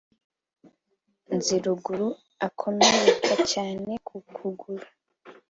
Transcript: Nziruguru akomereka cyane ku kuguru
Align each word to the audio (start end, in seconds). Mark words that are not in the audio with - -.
Nziruguru 1.35 2.07
akomereka 2.47 3.33
cyane 3.51 3.91
ku 4.07 4.15
kuguru 4.35 4.85